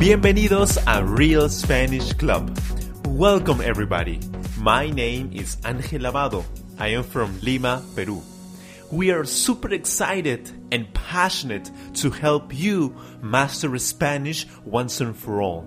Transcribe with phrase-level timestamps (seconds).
[0.00, 2.58] Bienvenidos a Real Spanish Club.
[3.04, 4.18] Welcome everybody.
[4.58, 6.42] My name is Ángel Lavado.
[6.78, 8.22] I am from Lima, Peru.
[8.90, 15.66] We are super excited and passionate to help you master Spanish once and for all.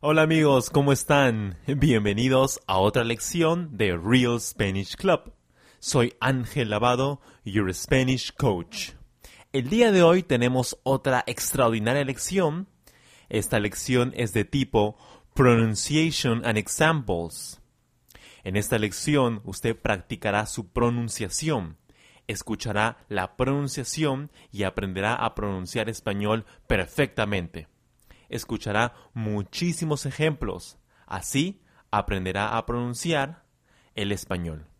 [0.04, 1.60] Hola amigos, ¿cómo están?
[1.68, 5.32] Bienvenidos a otra lección de Real Spanish Club.
[5.84, 8.92] Soy Ángel Lavado, your Spanish coach.
[9.52, 12.70] El día de hoy tenemos otra extraordinaria lección.
[13.30, 14.96] Esta lección es de tipo
[15.34, 17.60] Pronunciation and Examples.
[18.44, 21.78] En esta lección usted practicará su pronunciación,
[22.28, 27.68] escuchará la pronunciación y aprenderá a pronunciar español perfectamente
[28.32, 30.80] escuchará muchísimos ejemplos.
[31.06, 33.44] Así aprenderá a pronunciar
[33.94, 34.71] el español.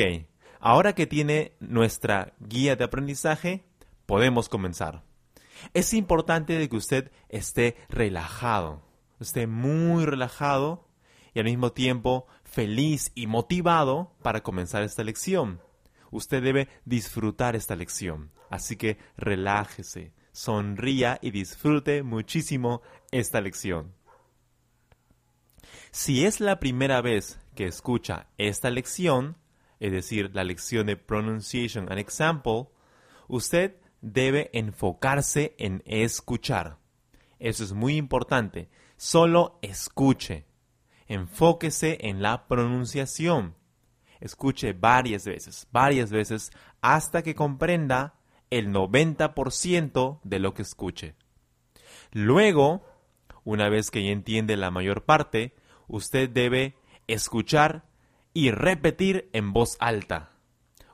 [0.59, 3.63] ahora que tiene nuestra guía de aprendizaje,
[4.05, 5.01] podemos comenzar.
[5.73, 8.83] Es importante de que usted esté relajado,
[9.19, 10.87] esté muy relajado
[11.33, 15.59] y al mismo tiempo feliz y motivado para comenzar esta lección.
[16.11, 18.29] Usted debe disfrutar esta lección.
[18.51, 23.93] Así que relájese, sonría y disfrute muchísimo esta lección.
[25.91, 29.37] Si es la primera vez que escucha esta lección,
[29.79, 32.67] es decir, la lección de Pronunciation and Example,
[33.27, 36.77] usted debe enfocarse en escuchar.
[37.39, 38.69] Eso es muy importante.
[38.97, 40.45] Solo escuche.
[41.07, 43.55] Enfóquese en la pronunciación.
[44.19, 46.51] Escuche varias veces, varias veces,
[46.81, 48.15] hasta que comprenda
[48.57, 51.15] el 90% de lo que escuche.
[52.11, 52.85] Luego,
[53.43, 55.55] una vez que ya entiende la mayor parte,
[55.87, 56.75] usted debe
[57.07, 57.85] escuchar
[58.33, 60.31] y repetir en voz alta.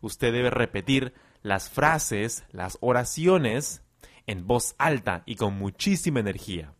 [0.02, 3.84] Usted debe repetir las frases, las oraciones
[4.26, 6.74] en voz alta y con muchísima energía.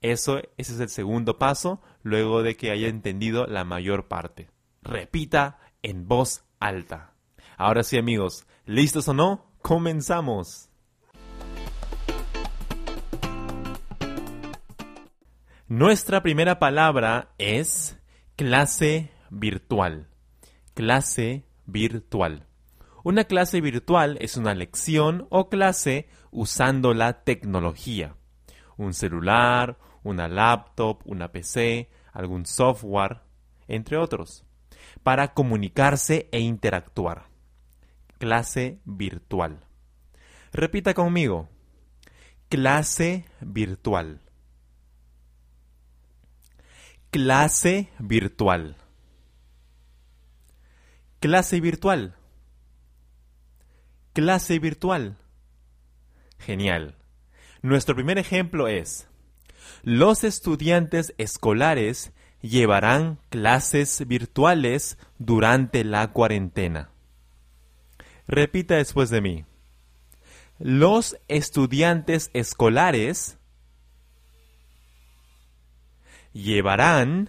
[0.00, 4.48] Eso, ese es el segundo paso luego de que haya entendido la mayor parte.
[4.80, 7.12] Repita en voz alta.
[7.58, 9.49] Ahora sí amigos, ¿listos o no?
[9.62, 10.68] Comenzamos.
[15.68, 17.96] Nuestra primera palabra es
[18.36, 20.08] clase virtual.
[20.74, 22.46] Clase virtual.
[23.04, 28.16] Una clase virtual es una lección o clase usando la tecnología.
[28.76, 33.20] Un celular, una laptop, una PC, algún software,
[33.68, 34.44] entre otros,
[35.04, 37.29] para comunicarse e interactuar
[38.20, 39.64] clase virtual.
[40.52, 41.48] Repita conmigo.
[42.50, 44.20] Clase virtual.
[47.10, 48.76] Clase virtual.
[51.18, 52.14] Clase virtual.
[54.12, 55.16] Clase virtual.
[56.38, 56.96] Genial.
[57.62, 59.08] Nuestro primer ejemplo es,
[59.82, 62.12] los estudiantes escolares
[62.42, 66.89] llevarán clases virtuales durante la cuarentena.
[68.30, 69.44] Repita después de mí.
[70.60, 73.38] Los estudiantes escolares
[76.32, 77.28] llevarán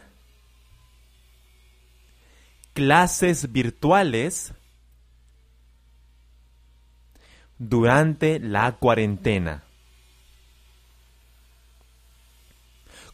[2.74, 4.54] clases virtuales
[7.58, 9.64] durante la cuarentena.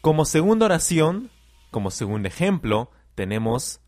[0.01, 1.31] Como segunda oración,
[1.71, 3.79] como segundo ejemplo, tenemos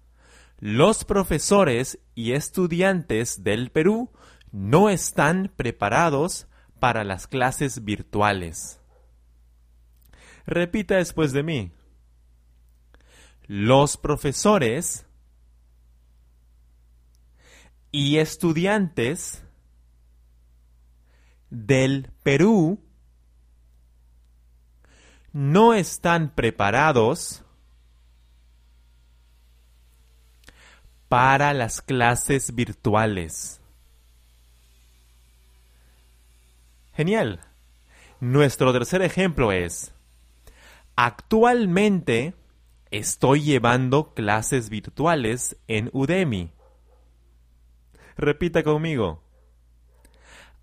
[0.59, 4.11] los profesores y estudiantes del Perú
[4.51, 6.47] no están preparados
[6.79, 8.81] para las clases virtuales.
[10.45, 11.71] Repita después de mí.
[13.47, 15.07] los profesores
[17.91, 19.44] y estudiantes
[21.50, 22.79] del Perú
[25.31, 27.44] no están preparados
[31.09, 33.59] para las clases virtuales.
[36.94, 37.41] Genial.
[38.19, 39.94] Nuestro tercer ejemplo es,
[40.95, 42.35] actualmente
[42.91, 46.51] estoy llevando clases virtuales en Udemy.
[48.15, 49.23] Repita conmigo.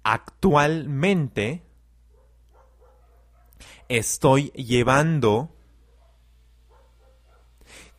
[0.05, 1.63] Actualmente
[3.89, 5.51] estoy llevando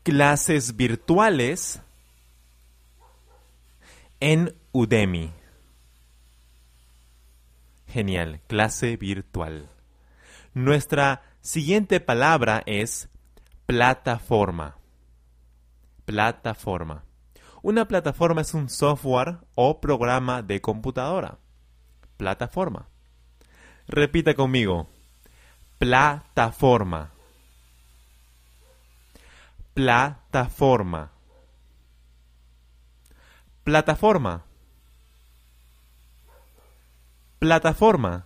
[0.03, 1.81] clases virtuales
[4.19, 5.31] en Udemy.
[7.87, 9.69] Genial, clase virtual.
[10.53, 13.09] Nuestra siguiente palabra es
[13.65, 14.77] plataforma.
[16.05, 17.03] Plataforma.
[17.61, 21.37] Una plataforma es un software o programa de computadora.
[22.17, 22.87] Plataforma.
[23.87, 24.87] Repita conmigo.
[25.77, 27.11] Plataforma.
[29.73, 31.11] Plataforma.
[33.67, 34.45] Plataforma.
[37.37, 38.25] Plataforma.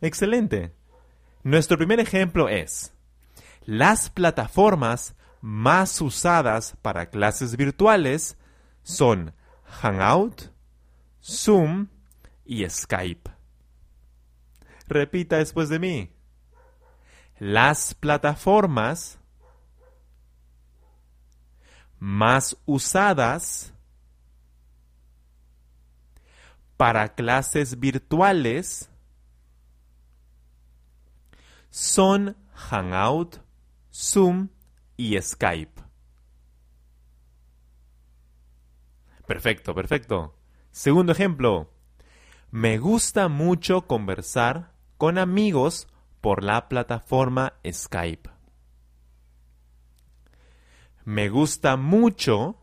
[0.00, 0.72] Excelente.
[1.42, 2.94] Nuestro primer ejemplo es
[3.66, 8.38] las plataformas más usadas para clases virtuales
[8.82, 9.34] son
[9.66, 10.50] Hangout,
[11.22, 11.88] Zoom
[12.46, 13.30] y Skype.
[14.88, 16.12] Repita después de mí.
[17.38, 19.18] Las plataformas
[22.06, 23.74] más usadas
[26.76, 28.88] para clases virtuales
[31.68, 33.38] son Hangout,
[33.92, 34.50] Zoom
[34.96, 35.82] y Skype.
[39.26, 40.38] Perfecto, perfecto.
[40.70, 41.72] Segundo ejemplo.
[42.52, 45.88] Me gusta mucho conversar con amigos
[46.20, 48.35] por la plataforma Skype.
[51.06, 52.56] Me gusta mucho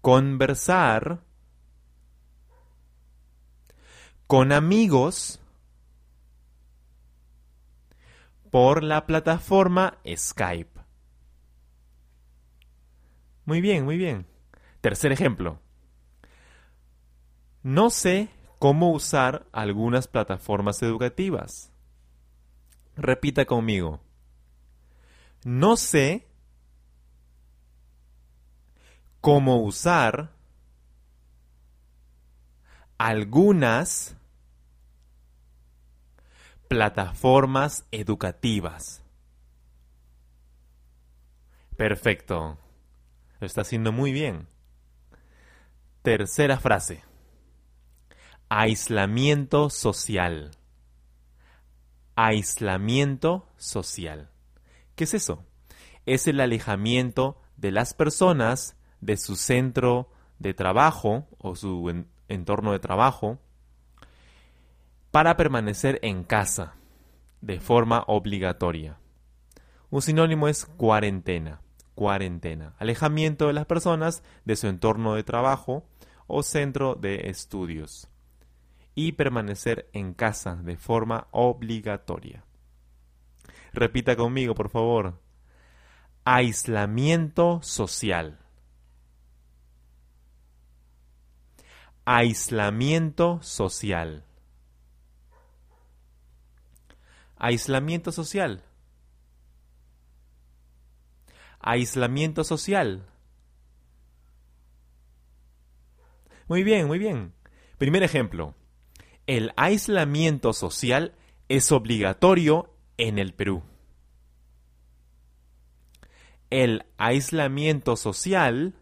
[0.00, 1.22] conversar
[4.26, 5.38] con amigos
[8.50, 10.80] por la plataforma Skype.
[13.44, 14.24] Muy bien, muy bien.
[14.80, 15.60] Tercer ejemplo.
[17.62, 21.70] No sé cómo usar algunas plataformas educativas.
[22.96, 24.07] Repita conmigo.
[25.48, 26.26] No sé
[29.22, 30.30] cómo usar
[32.98, 34.14] algunas
[36.68, 39.02] plataformas educativas.
[41.78, 42.58] Perfecto.
[43.40, 44.48] Lo está haciendo muy bien.
[46.02, 47.04] Tercera frase.
[48.50, 50.50] Aislamiento social.
[52.16, 54.28] Aislamiento social.
[54.98, 55.44] ¿Qué es eso?
[56.06, 60.10] Es el alejamiento de las personas de su centro
[60.40, 63.38] de trabajo o su entorno de trabajo
[65.12, 66.74] para permanecer en casa
[67.40, 68.98] de forma obligatoria.
[69.88, 71.60] Un sinónimo es cuarentena.
[71.94, 72.74] Cuarentena.
[72.80, 75.86] Alejamiento de las personas de su entorno de trabajo
[76.26, 78.08] o centro de estudios
[78.96, 82.47] y permanecer en casa de forma obligatoria.
[83.78, 85.20] Repita conmigo, por favor.
[86.24, 88.38] Aislamiento social.
[92.04, 94.24] Aislamiento social.
[97.36, 98.64] Aislamiento social.
[101.60, 103.06] Aislamiento social.
[106.46, 107.32] Muy bien, muy bien.
[107.78, 108.54] Primer ejemplo
[109.28, 111.12] el aislamiento social
[111.50, 113.62] es obligatorio en el Perú.
[116.50, 118.74] El aislamiento social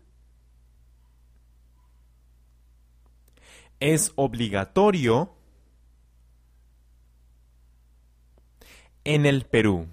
[3.80, 5.34] es obligatorio
[9.04, 9.86] en el Perú.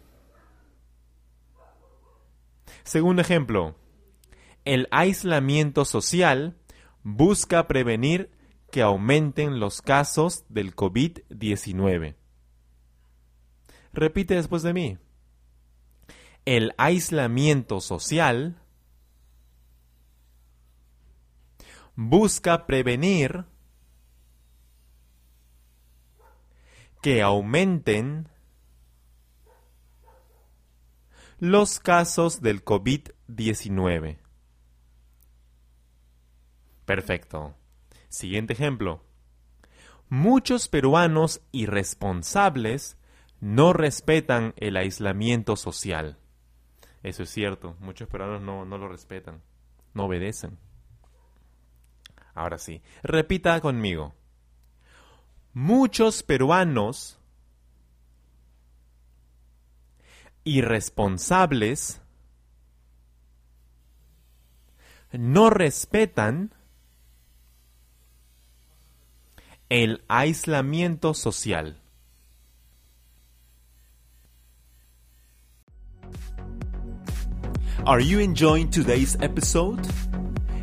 [2.83, 3.75] Segundo ejemplo,
[4.65, 6.57] el aislamiento social
[7.03, 8.31] busca prevenir
[8.71, 12.15] que aumenten los casos del COVID-19.
[13.93, 14.97] Repite después de mí.
[16.45, 18.59] El aislamiento social
[21.95, 23.45] busca prevenir
[27.01, 28.29] que aumenten
[31.39, 34.17] los casos del COVID-19.
[36.85, 37.55] Perfecto.
[38.09, 39.03] Siguiente ejemplo.
[40.09, 42.97] Muchos peruanos irresponsables
[43.43, 46.17] no respetan el aislamiento social.
[47.03, 49.41] Eso es cierto, muchos peruanos no, no lo respetan,
[49.93, 50.57] no obedecen.
[52.33, 54.13] Ahora sí, repita conmigo.
[55.51, 57.19] Muchos peruanos
[60.45, 62.01] irresponsables
[65.11, 66.53] no respetan
[69.67, 71.82] el aislamiento social.
[77.85, 79.85] Are you enjoying today's episode?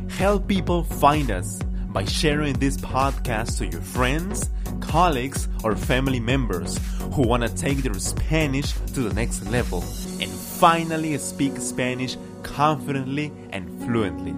[0.08, 1.62] Help people find us
[1.92, 4.48] by sharing this podcast to your friends,
[4.80, 6.80] colleagues, or family members
[7.12, 9.82] who want to take their Spanish to the next level
[10.18, 14.34] and finally speak Spanish confidently and fluently.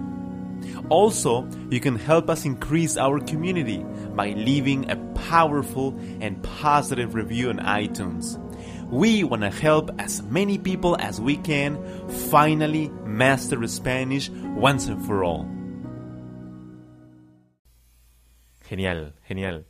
[0.89, 3.77] Also, you can help us increase our community
[4.13, 4.97] by leaving a
[5.29, 8.42] powerful and positive review on iTunes.
[8.93, 11.81] We want to help as many people as we can
[12.29, 15.47] finally master Spanish once and for all.
[18.69, 19.65] Genial, genial.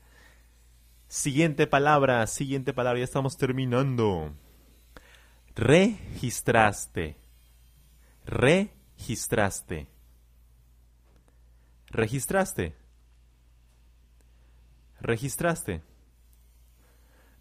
[1.07, 4.33] Siguiente palabra, siguiente palabra, ya estamos terminando.
[5.55, 7.15] Registraste.
[8.25, 9.87] Registraste.
[11.91, 12.75] Registraste.
[14.99, 15.81] Registraste.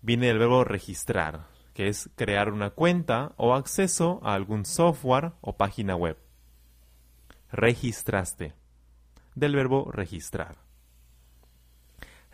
[0.00, 5.56] Viene del verbo registrar, que es crear una cuenta o acceso a algún software o
[5.56, 6.18] página web.
[7.50, 8.54] Registraste.
[9.34, 10.58] Del verbo registrar.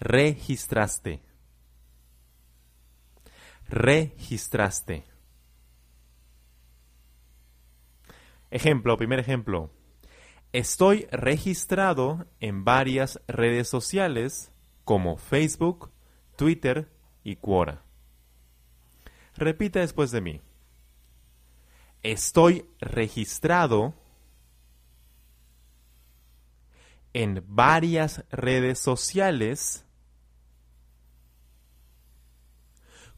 [0.00, 1.22] Registraste.
[3.68, 5.04] Registraste.
[8.50, 9.70] Ejemplo, primer ejemplo.
[10.52, 14.50] Estoy registrado en varias redes sociales
[14.84, 15.90] como Facebook,
[16.36, 16.90] Twitter
[17.22, 17.82] y Quora.
[19.38, 20.40] Repita después de mí.
[22.02, 23.94] Estoy registrado
[27.12, 29.84] en varias redes sociales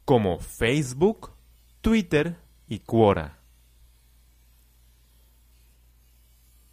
[0.04, 1.32] como Facebook,
[1.80, 2.36] Twitter
[2.68, 3.38] y Quora.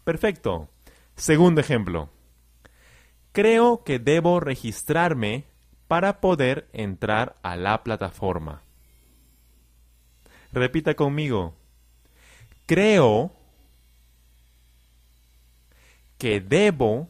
[0.04, 0.68] Perfecto.
[1.16, 2.10] Segundo ejemplo.
[3.32, 5.46] Creo que debo registrarme
[5.86, 8.67] para poder entrar a la plataforma.
[10.52, 11.54] Repita conmigo.
[12.66, 13.32] Creo
[16.18, 17.08] que debo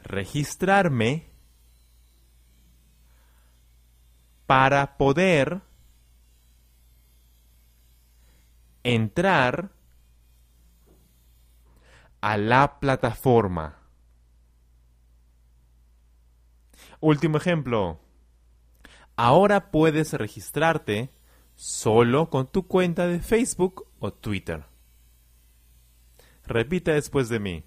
[0.00, 1.26] registrarme
[4.46, 5.62] para poder
[8.82, 9.70] entrar
[12.20, 13.76] a la plataforma.
[17.00, 17.98] Último ejemplo.
[19.16, 21.10] Ahora puedes registrarte
[21.54, 24.64] solo con tu cuenta de Facebook o Twitter.
[26.44, 27.64] Repita después de mí.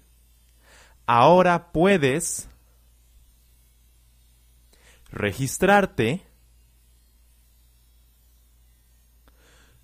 [1.06, 2.48] Ahora puedes
[5.10, 6.26] registrarte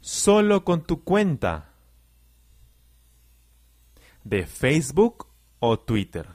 [0.01, 1.73] solo con tu cuenta
[4.25, 5.27] de Facebook
[5.61, 6.29] o Twitter.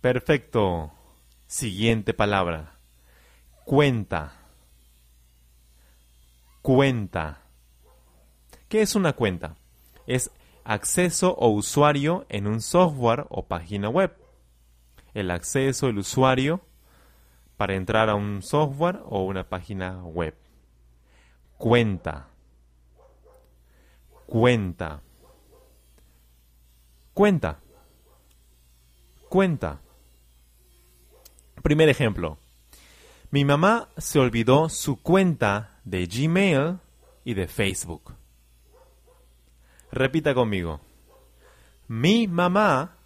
[0.00, 0.95] Perfecto.
[1.56, 2.74] Siguiente palabra.
[3.64, 4.34] Cuenta.
[6.60, 7.44] Cuenta.
[8.68, 9.56] ¿Qué es una cuenta?
[10.06, 10.30] Es
[10.64, 14.14] acceso o usuario en un software o página web.
[15.14, 16.60] El acceso, el usuario
[17.56, 20.36] para entrar a un software o una página web.
[21.56, 22.28] Cuenta.
[24.26, 25.00] Cuenta.
[27.14, 27.60] Cuenta.
[29.30, 29.80] Cuenta.
[31.66, 32.38] Primer ejemplo.
[33.32, 36.78] Mi mamá se olvidó su cuenta de Gmail
[37.24, 38.14] y de Facebook.
[39.90, 40.80] Repita conmigo.
[41.88, 42.96] Mi mamá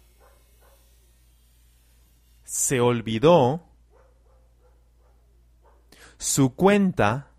[2.43, 3.63] se olvidó
[6.19, 7.31] su cuenta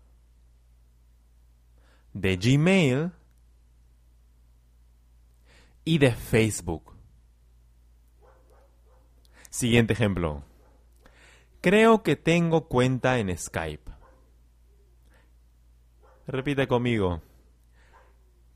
[2.11, 3.11] de Gmail
[5.85, 6.93] y de Facebook.
[9.49, 10.43] Siguiente ejemplo.
[11.63, 13.89] Creo que tengo cuenta en Skype.
[16.27, 17.21] Repite conmigo.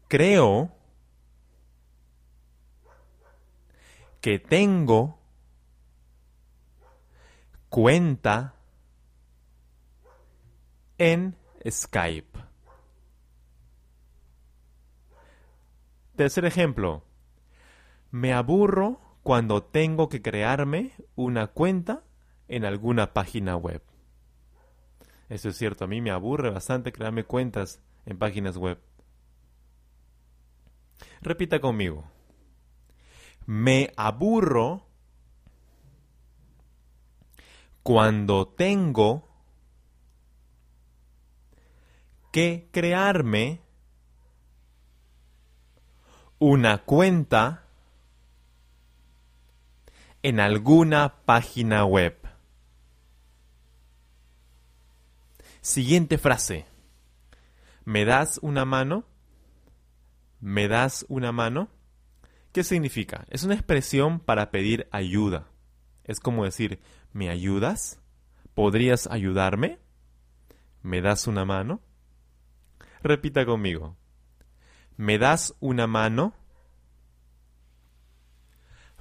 [0.09, 0.75] Creo
[4.19, 5.21] que tengo
[7.69, 8.55] cuenta
[10.97, 12.39] en Skype.
[16.17, 17.05] Tercer ejemplo.
[18.11, 22.03] Me aburro cuando tengo que crearme una cuenta
[22.47, 23.81] en alguna página web.
[25.29, 28.79] Eso es cierto, a mí me aburre bastante crearme cuentas en páginas web.
[31.21, 32.09] Repita conmigo.
[33.45, 34.87] Me aburro
[37.83, 39.27] cuando tengo
[42.31, 43.61] que crearme
[46.39, 47.63] una cuenta
[50.21, 52.26] en alguna página web.
[55.67, 56.65] Siguiente frase.
[57.83, 59.03] ¿Me das una mano?
[60.39, 61.67] ¿Me das una mano?
[62.53, 63.25] ¿Qué significa?
[63.29, 65.49] Es una expresión para pedir ayuda.
[66.05, 66.79] Es como decir,
[67.11, 67.99] ¿me ayudas?
[68.53, 69.77] ¿Podrías ayudarme?
[70.83, 71.81] ¿Me das una mano?
[73.03, 73.97] Repita conmigo.
[74.95, 76.33] ¿Me das una mano?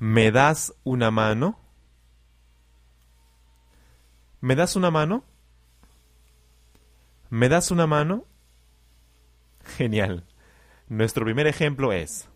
[0.00, 1.60] ¿Me das una mano?
[4.40, 5.35] ¿Me das una mano?
[7.36, 8.24] ¿Me das una mano?
[9.76, 10.24] Genial.
[10.88, 12.30] Nuestro primer ejemplo es,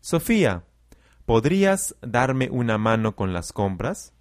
[0.00, 0.64] Sofía,
[1.26, 4.14] ¿podrías darme una mano con las compras?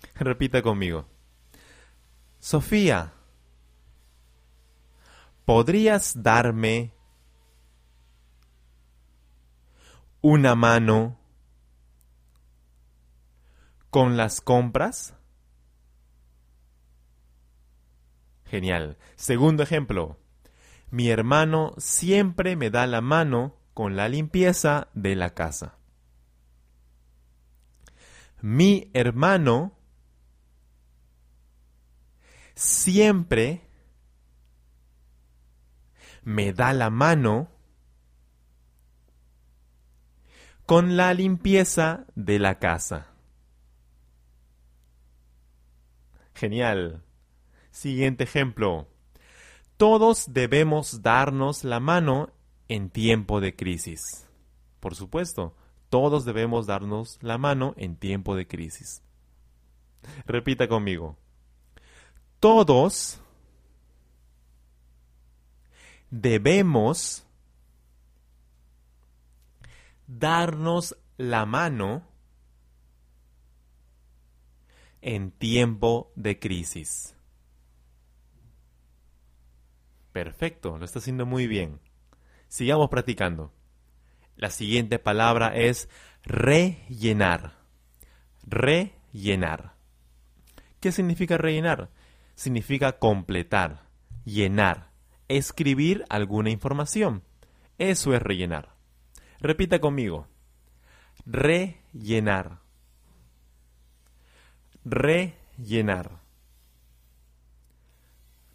[0.14, 1.06] Repita conmigo.
[2.38, 3.12] Sofía,
[5.44, 6.94] ¿podrías darme
[10.22, 11.18] una mano
[13.90, 15.14] con las compras?
[18.54, 18.98] Genial.
[19.16, 20.16] Segundo ejemplo.
[20.92, 25.76] Mi hermano siempre me da la mano con la limpieza de la casa.
[28.40, 29.76] Mi hermano
[32.54, 33.62] siempre
[36.22, 37.48] me da la mano
[40.64, 43.08] con la limpieza de la casa.
[46.36, 47.02] Genial.
[47.74, 48.86] Siguiente ejemplo.
[49.76, 52.30] Todos debemos darnos la mano
[52.68, 54.28] en tiempo de crisis.
[54.78, 55.56] Por supuesto,
[55.90, 59.02] todos debemos darnos la mano en tiempo de crisis.
[60.24, 61.16] Repita conmigo.
[62.38, 63.20] Todos
[66.10, 67.26] debemos
[70.06, 72.06] darnos la mano
[75.02, 77.13] en tiempo de crisis.
[80.14, 81.80] Perfecto, lo está haciendo muy bien.
[82.46, 83.52] Sigamos practicando.
[84.36, 85.88] La siguiente palabra es
[86.22, 87.58] rellenar.
[88.44, 89.74] Rellenar.
[90.78, 91.90] ¿Qué significa rellenar?
[92.36, 93.88] Significa completar,
[94.24, 94.92] llenar,
[95.26, 97.24] escribir alguna información.
[97.78, 98.76] Eso es rellenar.
[99.40, 100.28] Repita conmigo.
[101.26, 102.60] Rellenar.
[104.84, 106.20] Rellenar.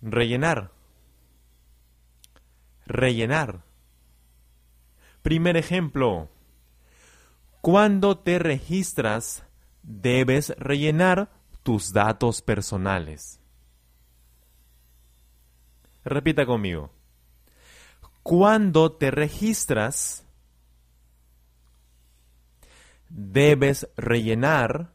[0.01, 0.78] Rellenar.
[2.89, 3.61] Rellenar.
[5.21, 6.27] Primer ejemplo.
[7.61, 9.43] Cuando te registras,
[9.83, 11.29] debes rellenar
[11.61, 13.39] tus datos personales.
[16.03, 16.89] Repita conmigo.
[18.23, 20.25] Cuando te registras,
[23.07, 24.91] debes rellenar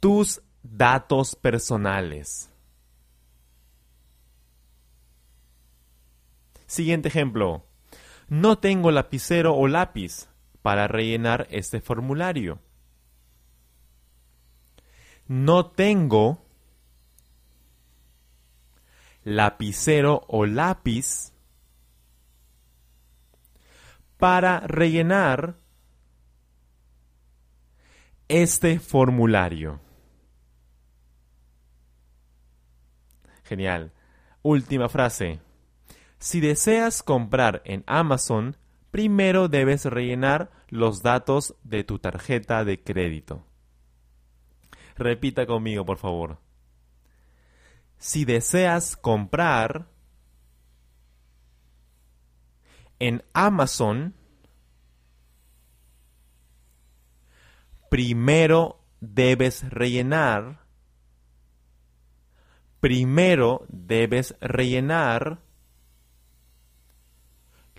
[0.00, 2.51] tus datos personales.
[6.72, 7.66] Siguiente ejemplo.
[8.28, 10.30] No tengo lapicero o lápiz
[10.62, 12.60] para rellenar este formulario.
[15.28, 16.42] No tengo
[19.22, 21.34] lapicero o lápiz
[24.16, 25.56] para rellenar
[28.28, 29.78] este formulario.
[33.44, 33.92] Genial.
[34.40, 35.51] Última frase.
[36.22, 38.56] Si deseas comprar en Amazon,
[38.92, 43.44] primero debes rellenar los datos de tu tarjeta de crédito.
[44.94, 46.38] Repita conmigo, por favor.
[47.98, 49.88] Si deseas comprar
[53.00, 54.14] en Amazon,
[57.90, 60.60] primero debes rellenar,
[62.78, 65.42] primero debes rellenar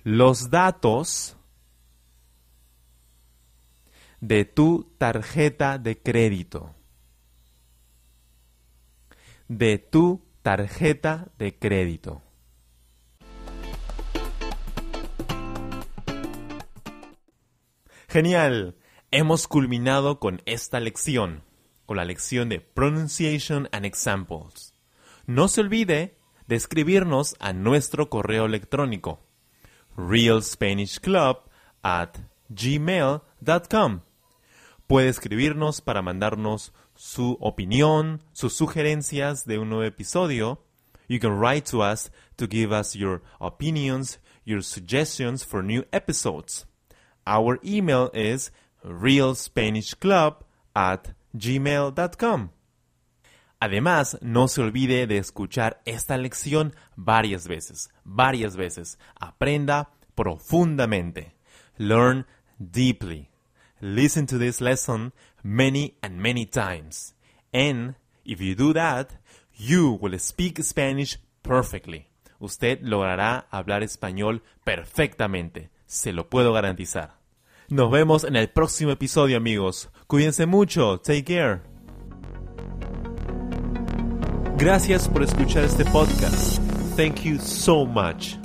[0.04, 1.38] los datos
[4.20, 6.76] de tu tarjeta de crédito.
[9.48, 12.22] de tu tarjeta de crédito.
[18.08, 18.78] Genial,
[19.12, 21.44] hemos culminado con esta lección,
[21.86, 24.74] con la lección de Pronunciation and Examples.
[25.26, 29.23] No se olvide de escribirnos a nuestro correo electrónico
[29.97, 31.38] realspanishclub
[31.84, 34.01] at gmail.com.
[34.88, 40.60] Puede escribirnos para mandarnos su opinión, sus sugerencias de un nuevo episodio.
[41.08, 46.65] You can write to us to give us your opinions, your suggestions for new episodes.
[47.25, 48.51] Our email is
[48.84, 50.43] realspanishclub
[50.75, 52.51] at gmail.com.
[53.63, 58.99] Además, no se olvide de escuchar esta lección varias veces, varias veces.
[59.17, 61.38] Aprenda profundamente.
[61.78, 62.28] Learn
[62.60, 63.30] deeply.
[63.80, 67.15] Listen to this lesson many and many times.
[67.54, 67.95] And
[68.26, 69.13] if you do that,
[69.58, 72.08] you will speak Spanish perfectly.
[72.39, 75.69] Usted logrará hablar español perfectamente.
[75.86, 77.17] Se lo puedo garantizar.
[77.69, 79.89] Nos vemos en el próximo episodio, amigos.
[80.08, 80.99] Cuídense mucho.
[80.99, 81.73] Take care.
[84.58, 86.60] Gracias por escuchar este podcast.
[86.96, 88.38] Thank you so much.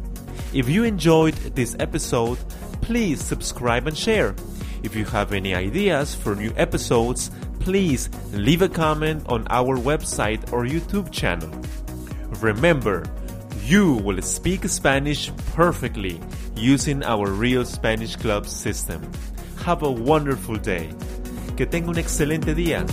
[0.52, 2.38] If you enjoyed this episode,
[2.82, 4.34] please subscribe and share.
[4.82, 7.30] If you have any ideas for new episodes,
[7.60, 11.48] please leave a comment on our website or YouTube channel.
[12.40, 13.04] Remember,
[13.70, 16.20] you will speak Spanish perfectly
[16.56, 19.00] using our Real Spanish Club system.
[19.64, 20.90] Have a wonderful day.
[21.56, 22.84] Que tenga un excelente día.